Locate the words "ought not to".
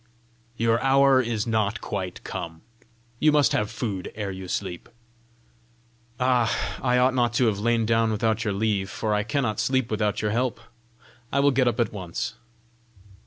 6.97-7.45